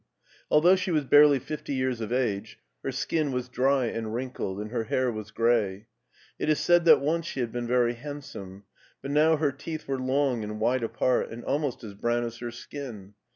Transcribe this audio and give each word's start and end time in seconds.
Although 0.49 0.75
she 0.77 0.89
was 0.89 1.05
barely 1.05 1.37
fifty 1.37 1.75
years 1.75 2.01
of 2.01 2.11
age 2.11 2.57
her 2.83 2.91
skin 2.91 3.31
was 3.31 3.47
dry 3.49 3.85
and 3.85 4.15
wrinkled 4.15 4.59
and 4.59 4.71
her 4.71 4.85
hair 4.85 5.11
was 5.11 5.29
gray. 5.29 5.85
It 6.39 6.49
is 6.49 6.59
said 6.59 6.85
that 6.85 7.01
once 7.01 7.27
she 7.27 7.39
had 7.39 7.51
been 7.51 7.67
very 7.67 7.93
handsome, 7.93 8.63
but 9.03 9.11
now 9.11 9.35
her 9.35 9.51
teeth 9.51 9.87
were 9.87 9.99
long 9.99 10.43
and 10.43 10.59
wide 10.59 10.81
apart 10.81 11.29
and 11.29 11.43
almost 11.45 11.83
as 11.83 11.93
brown 11.93 12.23
as 12.23 12.39
her 12.39 12.49
skin. 12.49 13.13